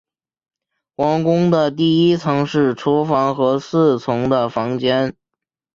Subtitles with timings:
[0.95, 5.15] 皇宫的第一层是厨房和侍从的房间。